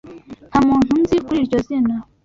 Nta 0.49 0.59
muntu 0.67 0.91
nzi 1.01 1.15
kuri 1.25 1.39
iryo 1.43 1.59
zina. 1.67 1.95